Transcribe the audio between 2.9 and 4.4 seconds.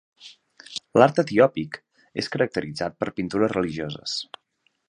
per pintures religioses.